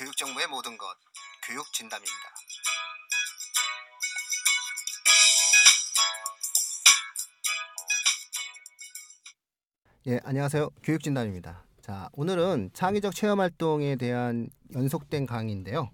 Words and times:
교육 0.00 0.16
정보의 0.16 0.46
모든 0.46 0.78
것 0.78 0.86
교육 1.46 1.70
진담입니다. 1.74 2.14
예, 10.06 10.20
안녕하세요. 10.24 10.70
교육 10.82 11.02
진담입니다. 11.02 11.64
자, 11.82 12.08
오늘은 12.14 12.70
창의적 12.72 13.14
체험 13.14 13.40
활동에 13.40 13.96
대한 13.96 14.48
연속된 14.74 15.26
강의인데요. 15.26 15.90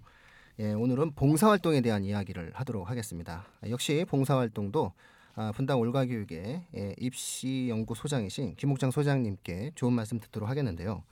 예, 0.59 0.71
오늘은 0.71 1.15
봉사 1.15 1.49
활동에 1.49 1.81
대한 1.81 2.05
이야기를 2.05 2.53
하도록 2.55 2.89
하겠습니다. 2.89 3.45
역시 3.69 4.05
봉사 4.07 4.37
활동도 4.37 4.93
아, 5.35 5.51
분당 5.51 5.81
올가교육의 5.81 6.67
예, 6.77 6.95
입시 6.97 7.67
연구 7.67 7.93
소장이신 7.93 8.55
김옥장 8.55 8.89
소장님께 8.89 9.73
좋은 9.75 9.91
말씀 9.91 10.17
듣도록 10.17 10.47
하겠는데요. 10.47 11.03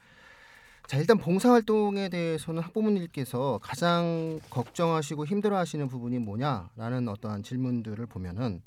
자 0.88 0.98
일단 1.00 1.18
봉사활동에 1.18 2.10
대해서는 2.10 2.62
학부모님께서 2.62 3.60
가장 3.62 4.40
걱정하시고 4.52 5.26
힘들어하시는 5.26 5.88
부분이 5.88 6.20
뭐냐라는 6.20 7.08
어떠한 7.10 7.42
질문들을 7.44 8.06
보면은 8.06 8.62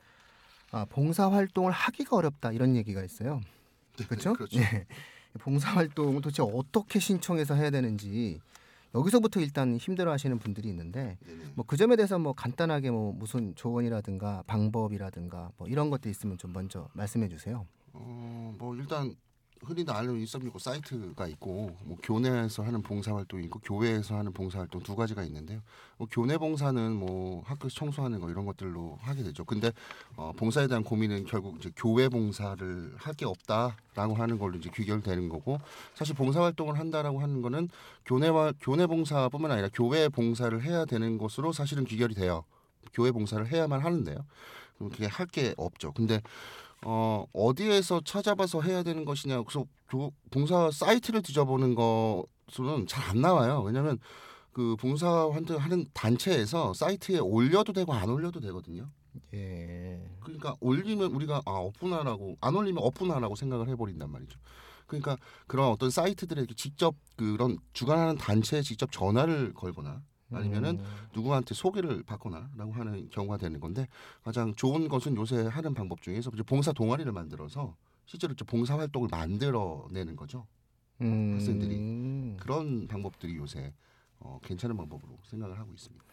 아, 0.72 0.84
봉사활동을 0.86 1.70
하기가 1.72 2.16
어렵다 2.16 2.52
이런 2.52 2.74
얘기가 2.76 3.02
있어요. 3.04 3.40
네, 3.96 4.04
그렇죠? 4.06 4.32
그렇죠. 4.34 4.58
예. 4.60 4.86
봉사활동을 5.38 6.20
도대체 6.20 6.42
어떻게 6.42 6.98
신청해서 6.98 7.54
해야 7.54 7.70
되는지 7.70 8.40
여기서부터 8.94 9.40
일단 9.40 9.76
힘들어하시는 9.76 10.38
분들이 10.38 10.68
있는데. 10.70 11.16
뭐 11.54 11.64
그 11.66 11.76
점에 11.76 11.94
대해서 11.96 12.18
뭐 12.18 12.32
간단하게 12.32 12.90
뭐 12.90 13.12
무슨 13.12 13.54
조언이라든가 13.54 14.42
방법이라든가 14.46 15.50
뭐 15.56 15.68
이런 15.68 15.90
것들 15.90 16.10
있으면 16.10 16.36
좀 16.38 16.52
먼저 16.52 16.88
말씀해 16.94 17.28
주세요. 17.28 17.66
어, 17.92 18.54
뭐 18.58 18.74
일단 18.74 19.14
흔히들 19.62 19.92
아는 19.94 20.14
1369 20.14 20.58
사이트가 20.58 21.26
있고 21.28 21.76
뭐 21.84 21.96
교내에서 22.02 22.62
하는 22.62 22.80
봉사 22.82 23.14
활동이 23.14 23.44
있고 23.44 23.58
교회에서 23.60 24.16
하는 24.16 24.32
봉사 24.32 24.60
활동 24.60 24.80
두 24.82 24.94
가지가 24.96 25.22
있는데요. 25.24 25.60
뭐 25.96 26.06
교내 26.10 26.38
봉사는 26.38 26.92
뭐 26.94 27.42
학교 27.44 27.68
청소하는 27.68 28.20
거 28.20 28.30
이런 28.30 28.46
것들로 28.46 28.98
하게 29.02 29.22
되죠. 29.24 29.44
근데 29.44 29.72
어, 30.16 30.32
봉사에 30.36 30.66
대한 30.68 30.82
고민은 30.84 31.26
결국 31.26 31.56
이제 31.58 31.70
교회 31.76 32.08
봉사를 32.08 32.94
할 32.96 33.14
게 33.18 33.24
없다라고 33.26 34.14
하는 34.14 34.38
걸로 34.38 34.56
이제 34.58 34.70
귀결되는 34.72 35.28
거고 35.28 35.58
사실 35.94 36.14
봉사 36.14 36.40
활동을 36.40 36.78
한다라고 36.78 37.20
하는 37.20 37.42
거는 37.42 37.68
교내와 38.06 38.52
교내 38.60 38.86
봉사뿐만 38.86 39.50
아니라 39.50 39.68
교회 39.74 40.08
봉사를 40.08 40.62
해야 40.62 40.84
되는 40.84 41.18
것으로 41.18 41.52
사실은 41.52 41.84
귀결이 41.84 42.14
돼요. 42.14 42.44
교회 42.92 43.10
봉사를 43.10 43.44
해야만 43.46 43.80
하는데요. 43.80 44.16
그럼 44.76 44.90
그게 44.90 45.06
할 45.06 45.26
게 45.26 45.52
없죠. 45.56 45.90
근데 45.92 46.22
어 46.84 47.24
어디에서 47.32 48.02
찾아봐서 48.04 48.62
해야 48.62 48.82
되는 48.82 49.04
것이냐. 49.04 49.42
그래서 49.42 49.64
교, 49.88 50.12
봉사 50.30 50.70
사이트를 50.70 51.22
뒤져보는 51.22 51.74
것으로는 51.74 52.86
잘 52.86 53.08
안 53.10 53.20
나와요. 53.20 53.62
왜냐하면 53.62 53.98
그 54.52 54.76
봉사 54.76 55.28
활동하는 55.30 55.86
단체에서 55.94 56.74
사이트에 56.74 57.18
올려도 57.18 57.72
되고 57.72 57.92
안 57.94 58.08
올려도 58.10 58.40
되거든요. 58.40 58.90
예. 59.34 60.00
그러니까 60.20 60.54
올리면 60.60 61.12
우리가 61.12 61.42
아 61.46 61.50
어프나라고 61.50 62.36
안 62.40 62.54
올리면 62.54 62.82
어프나라고 62.82 63.34
생각을 63.36 63.68
해버린단 63.68 64.10
말이죠. 64.10 64.38
그러니까 64.86 65.16
그런 65.46 65.68
어떤 65.70 65.90
사이트들에 65.90 66.46
직접 66.56 66.94
그런 67.16 67.58
주관하는 67.72 68.16
단체에 68.16 68.62
직접 68.62 68.90
전화를 68.92 69.52
걸거나 69.54 70.02
아니면은 70.32 70.78
음. 70.80 70.84
누구한테 71.14 71.54
소개를 71.54 72.02
받거나라고 72.02 72.72
하는 72.72 73.08
경우가 73.10 73.38
되는 73.38 73.60
건데 73.60 73.88
가장 74.22 74.54
좋은 74.54 74.88
것은 74.88 75.16
요새 75.16 75.46
하는 75.46 75.74
방법 75.74 76.02
중에서 76.02 76.30
이제 76.34 76.42
봉사 76.42 76.72
동아리를 76.72 77.10
만들어서 77.12 77.76
실제로 78.04 78.32
이제 78.32 78.44
봉사 78.44 78.78
활동을 78.78 79.08
만들어내는 79.10 80.16
거죠. 80.16 80.46
음. 81.00 81.32
학생들이. 81.34 82.36
그런 82.38 82.88
방법들이 82.88 83.36
요새 83.36 83.72
어, 84.20 84.38
괜찮은 84.42 84.76
방법으로 84.76 85.18
생각을 85.24 85.58
하고 85.58 85.72
있습니다. 85.72 86.04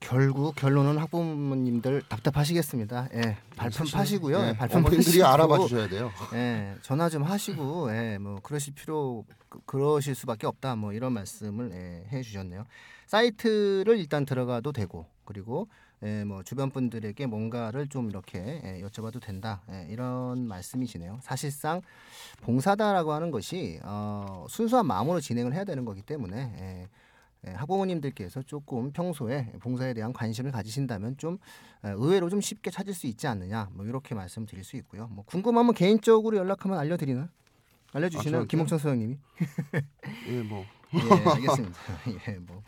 결국 0.00 0.54
결론은 0.54 0.96
학부모님들 0.98 2.02
답답하시겠습니다. 2.08 3.08
예, 3.14 3.36
발품 3.56 3.86
파시고요. 3.90 4.38
예, 4.38 4.48
예, 4.50 4.56
발품 4.56 4.78
어머님들이 4.78 5.04
파시고, 5.20 5.26
알아봐 5.26 5.58
주셔야 5.58 5.88
돼요. 5.88 6.10
예, 6.34 6.74
전화 6.82 7.08
좀 7.08 7.24
하시고, 7.24 7.90
예, 7.92 8.18
뭐 8.18 8.38
그러실 8.42 8.74
필요, 8.74 9.24
그- 9.48 9.60
그러실 9.66 10.14
수밖에 10.14 10.46
없다. 10.46 10.76
뭐 10.76 10.92
이런 10.92 11.12
말씀을 11.12 11.72
예, 11.72 12.16
해주셨네요. 12.16 12.64
사이트를 13.06 13.98
일단 13.98 14.24
들어가도 14.24 14.72
되고, 14.72 15.06
그리고 15.24 15.68
예, 16.04 16.22
뭐 16.22 16.44
주변 16.44 16.70
분들에게 16.70 17.26
뭔가를 17.26 17.88
좀 17.88 18.08
이렇게 18.08 18.60
예, 18.64 18.80
여쭤봐도 18.86 19.20
된다. 19.20 19.62
예, 19.72 19.86
이런 19.90 20.46
말씀이시네요. 20.46 21.18
사실상 21.22 21.82
봉사다라고 22.42 23.12
하는 23.12 23.32
것이 23.32 23.80
어, 23.82 24.46
순수한 24.48 24.86
마음으로 24.86 25.18
진행을 25.20 25.54
해야 25.54 25.64
되는 25.64 25.84
거기 25.84 26.02
때문에. 26.02 26.54
예, 26.60 26.82
예, 26.82 26.88
학부모님들께서 27.44 28.42
조금 28.42 28.92
평소에 28.92 29.52
봉사에 29.60 29.94
대한 29.94 30.12
관심을 30.12 30.50
가지신다면 30.50 31.16
좀 31.18 31.38
에, 31.84 31.90
의외로 31.90 32.28
좀 32.28 32.40
쉽게 32.40 32.70
찾을 32.70 32.94
수 32.94 33.06
있지 33.06 33.26
않느냐 33.26 33.70
뭐 33.72 33.86
이렇게 33.86 34.14
말씀드릴 34.14 34.64
수 34.64 34.76
있고요. 34.76 35.06
뭐 35.08 35.24
궁금하면 35.24 35.74
개인적으로 35.74 36.36
연락하면 36.36 36.78
알려드리나? 36.78 37.28
알려주시나요, 37.92 38.42
아? 38.42 38.44
김홍천 38.44 38.78
소장님이? 38.78 39.18
예, 40.28 40.42
뭐, 40.42 40.64
예, 40.94 41.30
알겠습니다. 41.30 41.78
예, 42.28 42.32
뭐, 42.38 42.62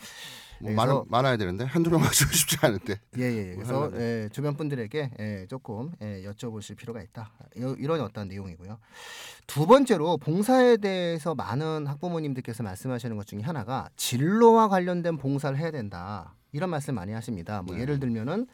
뭐 0.60 0.70
그래서- 0.72 0.86
많아, 0.86 1.04
많아야 1.08 1.36
되는데 1.36 1.64
한두 1.64 1.90
명 1.90 2.00
맞추고 2.00 2.32
싶지 2.32 2.56
않은데. 2.62 3.00
예, 3.18 3.22
예. 3.22 3.54
그래서 3.54 3.72
뭐 3.72 3.82
하려면. 3.84 4.00
예, 4.00 4.28
주변 4.32 4.56
분들에게 4.56 5.10
예, 5.18 5.46
조금 5.48 5.92
예, 6.02 6.22
여쭤보실 6.24 6.76
필요가 6.76 7.02
있다. 7.02 7.30
이- 7.56 7.74
이런 7.78 8.00
어떤 8.00 8.28
내용이고요. 8.28 8.78
두 9.46 9.66
번째로 9.66 10.16
봉사에 10.18 10.76
대해서 10.76 11.34
많은 11.34 11.86
학부모님들께서 11.86 12.62
말씀하시는 12.62 13.16
것 13.16 13.26
중에 13.26 13.40
하나가 13.40 13.88
진로와 13.96 14.68
관련된 14.68 15.16
봉사를 15.16 15.56
해야 15.58 15.70
된다. 15.70 16.34
이런 16.52 16.70
말씀 16.70 16.94
많이 16.94 17.12
하십니다. 17.12 17.62
뭐 17.62 17.74
네. 17.74 17.82
예를 17.82 17.98
들면은 18.00 18.46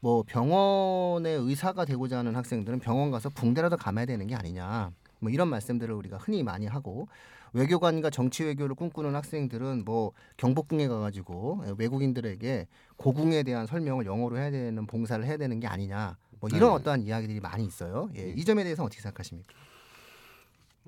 뭐 0.00 0.24
병원의 0.26 1.38
의사가 1.38 1.84
되고자 1.84 2.18
하는 2.18 2.34
학생들은 2.34 2.80
병원 2.80 3.10
가서 3.12 3.28
붕대라도 3.28 3.76
감아야 3.76 4.04
되는 4.04 4.26
게 4.26 4.34
아니냐. 4.34 4.90
뭐 5.22 5.30
이런 5.30 5.48
말씀들을 5.48 5.94
우리가 5.94 6.18
흔히 6.18 6.42
많이 6.42 6.66
하고 6.66 7.06
외교관과 7.52 8.10
정치 8.10 8.42
외교를 8.42 8.74
꿈꾸는 8.74 9.14
학생들은 9.14 9.84
뭐 9.84 10.12
경복궁에 10.36 10.88
가가지고 10.88 11.64
외국인들에게 11.78 12.66
고궁에 12.96 13.44
대한 13.44 13.66
설명을 13.66 14.04
영어로 14.04 14.36
해야 14.36 14.50
되는 14.50 14.84
봉사를 14.86 15.24
해야 15.24 15.36
되는 15.36 15.60
게 15.60 15.68
아니냐. 15.68 16.16
뭐 16.40 16.50
이런 16.50 16.70
네. 16.70 16.74
어떠한 16.74 17.02
이야기들이 17.02 17.38
많이 17.38 17.64
있어요. 17.64 18.10
예, 18.16 18.24
네. 18.24 18.34
이 18.36 18.44
점에 18.44 18.64
대해서 18.64 18.82
어떻게 18.82 19.00
생각하십니까? 19.00 19.54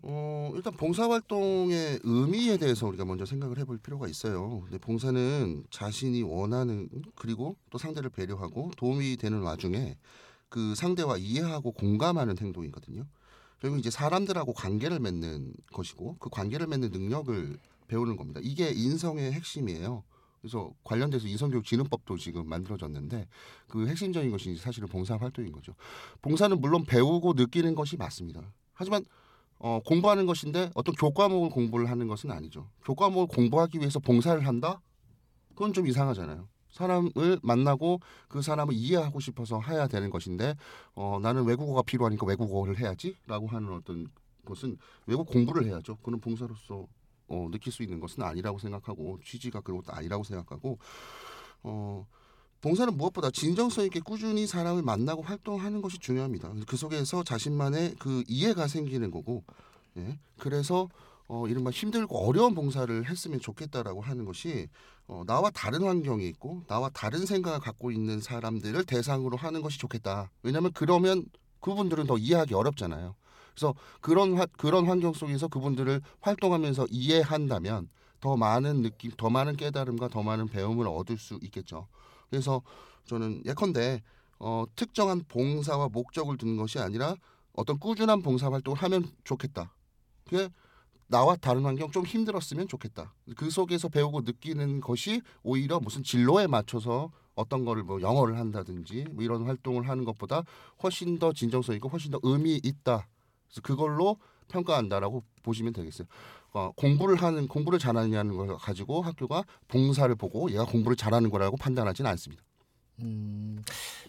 어, 0.02 0.50
일단 0.56 0.72
봉사 0.72 1.08
활동의 1.08 2.00
의미에 2.02 2.56
대해서 2.56 2.88
우리가 2.88 3.04
먼저 3.04 3.24
생각을 3.24 3.58
해볼 3.58 3.78
필요가 3.78 4.08
있어요. 4.08 4.62
근데 4.62 4.78
봉사는 4.78 5.64
자신이 5.70 6.22
원하는 6.22 6.88
그리고 7.14 7.56
또 7.70 7.78
상대를 7.78 8.10
배려하고 8.10 8.72
도움이 8.76 9.16
되는 9.16 9.42
와중에 9.42 9.96
그 10.48 10.74
상대와 10.74 11.18
이해하고 11.18 11.70
공감하는 11.70 12.36
행동이거든요. 12.38 13.06
결국 13.60 13.78
이제 13.78 13.90
사람들하고 13.90 14.52
관계를 14.52 15.00
맺는 15.00 15.52
것이고 15.72 16.16
그 16.18 16.30
관계를 16.30 16.66
맺는 16.66 16.90
능력을 16.90 17.58
배우는 17.88 18.16
겁니다. 18.16 18.40
이게 18.42 18.70
인성의 18.70 19.32
핵심이에요. 19.32 20.04
그래서 20.40 20.74
관련돼서 20.84 21.26
인성교육 21.26 21.64
진흥법도 21.64 22.18
지금 22.18 22.46
만들어졌는데 22.46 23.26
그 23.66 23.86
핵심적인 23.88 24.30
것이 24.30 24.56
사실은 24.56 24.88
봉사 24.88 25.16
활동인 25.16 25.52
거죠. 25.52 25.74
봉사는 26.20 26.60
물론 26.60 26.84
배우고 26.84 27.32
느끼는 27.34 27.74
것이 27.74 27.96
맞습니다. 27.96 28.52
하지만 28.74 29.04
어, 29.58 29.80
공부하는 29.86 30.26
것인데 30.26 30.70
어떤 30.74 30.94
교과목을 30.96 31.48
공부를 31.48 31.88
하는 31.88 32.08
것은 32.08 32.30
아니죠. 32.30 32.68
교과목을 32.84 33.28
공부하기 33.28 33.78
위해서 33.78 33.98
봉사를 34.00 34.46
한다? 34.46 34.82
그건 35.54 35.72
좀 35.72 35.86
이상하잖아요. 35.86 36.46
사람을 36.74 37.38
만나고 37.42 38.00
그 38.28 38.42
사람을 38.42 38.74
이해하고 38.74 39.20
싶어서 39.20 39.60
해야 39.62 39.86
되는 39.86 40.10
것인데 40.10 40.56
어, 40.94 41.18
나는 41.22 41.44
외국어가 41.44 41.82
필요하니까 41.82 42.26
외국어를 42.26 42.78
해야지라고 42.78 43.46
하는 43.46 43.72
어떤 43.72 44.08
것은 44.44 44.76
외국 45.06 45.26
공부를 45.26 45.64
해야죠. 45.64 45.96
그는 46.02 46.20
봉사로서 46.20 46.86
어, 47.28 47.48
느낄 47.50 47.72
수 47.72 47.82
있는 47.82 48.00
것은 48.00 48.22
아니라고 48.22 48.58
생각하고 48.58 49.18
취지가 49.24 49.60
그런 49.60 49.80
것도 49.80 49.96
아니라고 49.96 50.24
생각하고 50.24 50.78
어, 51.62 52.06
봉사는 52.60 52.96
무엇보다 52.96 53.30
진정성 53.30 53.84
있게 53.84 54.00
꾸준히 54.00 54.46
사람을 54.46 54.82
만나고 54.82 55.20
활동하는 55.22 55.82
것이 55.82 55.98
중요합니다. 55.98 56.50
그 56.66 56.78
속에서 56.78 57.22
자신만의 57.22 57.96
그 57.98 58.24
이해가 58.26 58.68
생기는 58.68 59.10
거고, 59.10 59.44
예. 59.98 60.18
그래서 60.38 60.88
어, 61.26 61.46
이른바 61.48 61.70
힘들고 61.70 62.18
어려운 62.18 62.54
봉사를 62.54 63.08
했으면 63.08 63.40
좋겠다라고 63.40 64.00
하는 64.00 64.24
것이 64.24 64.68
어, 65.06 65.22
나와 65.26 65.50
다른 65.50 65.82
환경에 65.82 66.24
있고 66.26 66.62
나와 66.66 66.90
다른 66.90 67.24
생각을 67.26 67.60
갖고 67.60 67.90
있는 67.90 68.20
사람들을 68.20 68.84
대상으로 68.84 69.36
하는 69.36 69.62
것이 69.62 69.78
좋겠다. 69.78 70.30
왜냐하면 70.42 70.72
그러면 70.74 71.24
그분들은 71.60 72.06
더 72.06 72.18
이해하기 72.18 72.54
어렵잖아요. 72.54 73.14
그래서 73.54 73.74
그런 74.00 74.36
화, 74.36 74.46
그런 74.46 74.86
환경 74.86 75.12
속에서 75.12 75.48
그분들을 75.48 76.00
활동하면서 76.20 76.88
이해한다면 76.90 77.88
더 78.20 78.36
많은 78.36 78.82
느낌, 78.82 79.10
더 79.16 79.30
많은 79.30 79.56
깨달음과 79.56 80.08
더 80.08 80.22
많은 80.22 80.48
배움을 80.48 80.88
얻을 80.88 81.18
수 81.18 81.38
있겠죠. 81.42 81.86
그래서 82.28 82.62
저는 83.06 83.42
예컨대 83.46 84.02
어, 84.38 84.64
특정한 84.76 85.22
봉사와 85.28 85.88
목적을 85.88 86.36
두는 86.36 86.56
것이 86.56 86.78
아니라 86.78 87.16
어떤 87.54 87.78
꾸준한 87.78 88.22
봉사 88.22 88.50
활동을 88.50 88.78
하면 88.82 89.06
좋겠다. 89.24 89.72
그게 90.24 90.48
나와 91.06 91.36
다른 91.36 91.64
환경 91.64 91.90
좀 91.90 92.04
힘들었으면 92.04 92.68
좋겠다. 92.68 93.14
그 93.36 93.50
속에서 93.50 93.88
배우고 93.88 94.22
느끼는 94.22 94.80
것이 94.80 95.22
오히려 95.42 95.80
무슨 95.80 96.02
진로에 96.02 96.46
맞춰서 96.46 97.10
어떤 97.34 97.64
거를 97.64 97.82
뭐 97.82 98.00
영어를 98.00 98.38
한다든지 98.38 99.04
뭐 99.10 99.24
이런 99.24 99.44
활동을 99.44 99.88
하는 99.88 100.04
것보다 100.04 100.42
훨씬 100.82 101.18
더 101.18 101.32
진정성 101.32 101.74
있고 101.76 101.88
훨씬 101.88 102.10
더 102.10 102.20
의미 102.22 102.60
있다. 102.62 103.06
그래서 103.48 103.60
그걸로 103.62 104.18
평가한다라고 104.48 105.24
보시면 105.42 105.72
되겠어요. 105.72 106.06
어, 106.52 106.70
공부를 106.76 107.16
하는 107.16 107.48
공부를 107.48 107.78
잘하느냐는 107.78 108.36
걸 108.36 108.56
가지고 108.56 109.02
학교가 109.02 109.44
봉사를 109.66 110.14
보고 110.14 110.50
얘가 110.50 110.64
공부를 110.64 110.96
잘하는 110.96 111.30
거라고 111.30 111.56
판단하지는 111.56 112.08
않습니다. 112.12 112.42
음, 113.00 113.60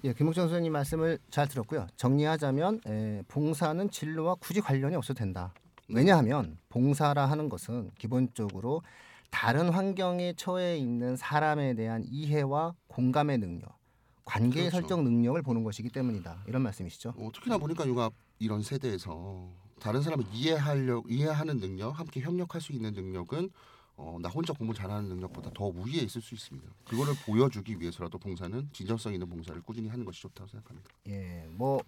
예, 0.03 0.13
김옥정 0.13 0.47
선생님 0.47 0.71
말씀을 0.71 1.17
잘 1.31 1.47
들었고요. 1.47 1.87
정리하자면 1.97 2.81
에, 2.85 3.23
봉사는 3.27 3.89
진로와 3.89 4.35
굳이 4.35 4.61
관련이 4.61 4.95
없어도 4.95 5.17
된다. 5.17 5.53
왜냐하면 5.87 6.57
봉사라 6.69 7.25
하는 7.25 7.49
것은 7.49 7.91
기본적으로 7.97 8.81
다른 9.29 9.69
환경에 9.69 10.33
처해 10.33 10.77
있는 10.77 11.15
사람에 11.15 11.73
대한 11.73 12.03
이해와 12.05 12.73
공감의 12.87 13.37
능력, 13.37 13.77
관계 14.23 14.61
그렇죠. 14.61 14.77
설정 14.77 15.03
능력을 15.03 15.41
보는 15.41 15.63
것이기 15.63 15.89
때문이다. 15.89 16.43
이런 16.47 16.61
말씀이시죠? 16.63 17.13
어, 17.17 17.29
특히나 17.33 17.57
보니까 17.57 17.85
융합 17.85 18.13
이런 18.39 18.61
세대에서 18.61 19.49
다른 19.79 20.01
사람을 20.01 20.25
이해하려 20.31 21.03
이해하는 21.09 21.59
능력, 21.59 21.99
함께 21.99 22.21
협력할 22.21 22.61
수 22.61 22.71
있는 22.71 22.93
능력은 22.93 23.49
어, 23.97 24.17
나 24.21 24.29
혼자 24.29 24.51
공부 24.53 24.73
잘하는 24.73 25.07
능력보다 25.09 25.51
더 25.53 25.65
우위에 25.65 25.99
있을 26.01 26.21
수 26.21 26.33
있습니다. 26.33 26.69
그거를 26.85 27.13
보여주기 27.25 27.79
위해서라도 27.79 28.17
봉사는 28.17 28.69
진정성 28.73 29.13
있는 29.13 29.29
봉사를 29.29 29.61
꾸준히 29.61 29.87
하는 29.89 30.03
것이 30.05 30.21
좋다고 30.21 30.49
생각합니다. 30.49 30.89
예, 31.07 31.47
뭐 31.51 31.81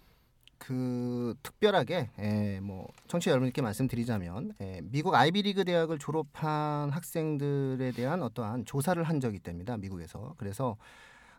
그 0.58 1.34
특별하게 1.42 2.10
예, 2.18 2.60
뭐 2.60 2.88
청취자 3.06 3.30
여러분께 3.30 3.62
말씀드리자면 3.62 4.54
예, 4.60 4.80
미국 4.84 5.14
아이비리그 5.14 5.64
대학을 5.64 5.98
졸업한 5.98 6.90
학생들에 6.90 7.92
대한 7.92 8.22
어떠한 8.22 8.64
조사를 8.64 9.02
한 9.02 9.20
적이 9.20 9.36
있답니다. 9.36 9.76
미국에서 9.76 10.34
그래서 10.36 10.76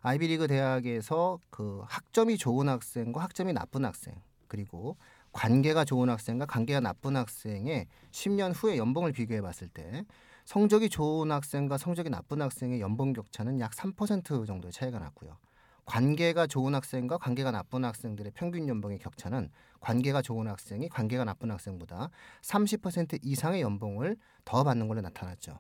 아이비리그 0.02 0.48
대학에서 0.48 1.40
그 1.50 1.84
학점이 1.86 2.38
좋은 2.38 2.70
학생과 2.70 3.22
학점이 3.22 3.54
나쁜 3.54 3.86
학생 3.86 4.16
그리고 4.48 4.98
관계가 5.32 5.86
좋은 5.86 6.10
학생과 6.10 6.46
관계가 6.46 6.80
나쁜 6.80 7.16
학생의 7.16 7.88
10년 8.12 8.54
후에 8.56 8.78
연봉을 8.78 9.12
비교해 9.12 9.42
봤을 9.42 9.68
때 9.68 10.06
성적이 10.46 10.90
좋은 10.90 11.32
학생과 11.32 11.78
성적이 11.78 12.10
나쁜 12.10 12.42
학생의 12.42 12.82
연봉 12.82 13.14
격차는 13.14 13.60
약 13.60 13.72
3% 13.72 14.48
정도의 14.48 14.72
차이가 14.72 14.98
났고요. 14.98 15.38
관계가 15.90 16.46
좋은 16.46 16.76
학생과 16.76 17.18
관계가 17.18 17.50
나쁜 17.50 17.84
학생들의 17.84 18.34
평균 18.36 18.68
연봉의 18.68 19.00
격차는 19.00 19.50
관계가 19.80 20.22
좋은 20.22 20.48
학생이 20.48 20.88
관계가 20.88 21.26
나쁜 21.26 21.50
학생보다 21.50 22.12
30% 22.44 23.18
이상의 23.24 23.62
연봉을 23.62 24.16
더 24.46 24.64
받는 24.64 24.88
걸로 24.88 25.02
나타났죠. 25.02 25.60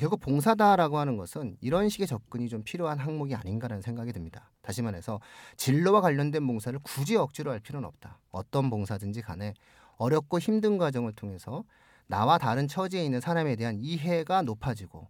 결국 0.00 0.18
봉사다라고 0.18 0.98
하는 0.98 1.16
것은 1.16 1.56
이런 1.60 1.88
식의 1.88 2.08
접근이 2.08 2.48
좀 2.48 2.64
필요한 2.64 2.98
항목이 2.98 3.36
아닌가라는 3.36 3.80
생각이 3.80 4.12
듭니다. 4.12 4.50
다시 4.62 4.82
말해서 4.82 5.20
진로와 5.56 6.00
관련된 6.00 6.44
봉사를 6.44 6.76
굳이 6.82 7.14
억지로 7.14 7.52
할 7.52 7.60
필요는 7.60 7.86
없다. 7.86 8.18
어떤 8.32 8.70
봉사든지 8.70 9.22
간에 9.22 9.54
어렵고 9.96 10.40
힘든 10.40 10.76
과정을 10.76 11.12
통해서 11.12 11.62
나와 12.08 12.36
다른 12.36 12.66
처지에 12.66 13.04
있는 13.04 13.20
사람에 13.20 13.54
대한 13.54 13.76
이해가 13.78 14.42
높아지고 14.42 15.06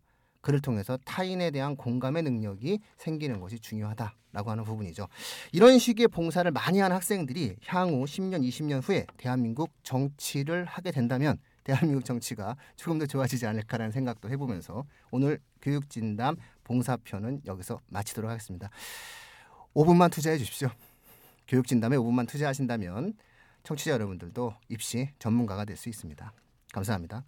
그를 0.49 0.61
통해서 0.63 0.97
타인에 1.05 1.51
대한 1.51 1.77
공감의 1.77 2.23
능력이 2.23 2.79
생기는 2.97 3.39
것이 3.39 3.59
중요하다라고 3.59 4.51
하는 4.51 4.65
부분이죠. 4.65 5.07
이런 5.53 5.79
식의 5.79 6.09
봉사를 6.09 6.51
많이 6.51 6.79
하는 6.79 6.97
학생들이 6.97 7.57
향후 7.67 8.07
10년, 8.07 8.41
20년 8.49 8.81
후에 8.83 9.05
대한민국 9.19 9.71
정치를 9.83 10.65
하게 10.65 10.91
된다면 10.91 11.37
대한민국 11.65 12.03
정치가 12.07 12.57
조금 12.77 12.99
더 12.99 13.05
좋아지지 13.05 13.45
않을까라는 13.47 13.93
생각도 13.93 14.31
해보면서 14.31 14.87
오늘 15.11 15.39
교육진담 15.61 16.37
봉사편은 16.65 17.43
여기서 17.45 17.83
마치도록 17.89 18.31
하겠습니다. 18.31 18.71
5분만 19.75 20.11
투자해 20.11 20.39
주십시오. 20.39 20.71
교육진담에 21.47 21.99
5분만 21.99 22.27
투자하신다면 22.27 23.13
청취자 23.65 23.91
여러분들도 23.91 24.55
입시 24.71 25.11
전문가가 25.19 25.67
될 25.67 25.77
수 25.77 25.91
있습니다. 25.91 26.33
감사합니다. 26.73 27.27